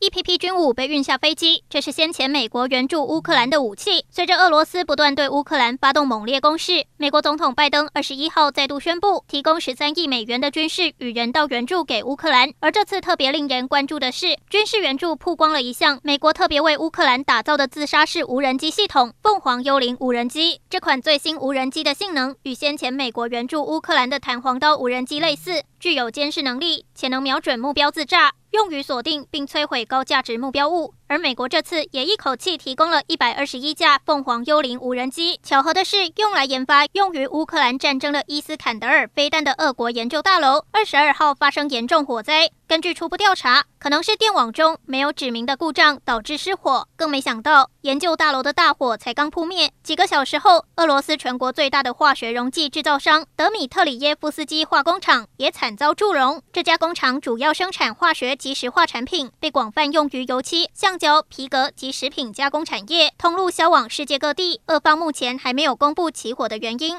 [0.00, 4.04] 一批批军武被运下飞机，这是先前美国援助乌克兰的武器。
[4.08, 12.52] 随着俄罗斯不断对乌克兰发动猛烈攻势，美国总统拜登二十一号再度宣布提供十三亿美元的军事与人道援助给乌克兰。
[12.60, 20.60] 而这次特别令人关注的是，军事援助曝光了一项美国特别为乌克兰打造的自杀式无人机系统——凤凰幽灵无人机。
[20.70, 28.34] 这款最新无人机的性能与先前美国援助乌克兰的弹簧刀无人机类似，具有监视能力，且能瞄准目标自炸。
[28.50, 30.94] 用于锁定并摧毁高价值目标物。
[31.08, 35.40] 而美国这次也一口气提供了一百二十一架凤凰幽灵无人机。
[35.42, 42.50] 巧合的是，用来研发用于乌克兰战争的伊斯坎德尔飞弹的俄国研究大楼，二十二号发生严重火灾。
[42.66, 46.86] 根据初步调查，可能是电网中没有指明的故障导致失火。
[46.96, 56.42] 更没想到，研究大楼的大火才刚扑灭，几个小时后，俄罗斯全国最大的化学溶剂制造商德米特里耶夫斯基化工厂也惨遭祝融。
[56.52, 64.60] 这家工厂主要生产化学及石化产品，被广泛用于油漆、橡胶、皮革及食品加工产业，通路销往世界各地。
[64.66, 66.98] 俄方目前还没有公布起火的原因。